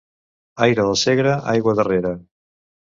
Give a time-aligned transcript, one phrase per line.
[0.67, 2.17] Aire del Segre, aigua darrere.